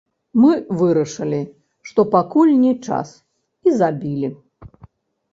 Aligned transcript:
Мы 0.43 0.53
вырашылі, 0.77 1.41
што 1.89 2.05
пакуль 2.15 2.53
не 2.63 2.71
час, 2.87 3.09
і 3.67 3.75
забілі. 3.83 4.31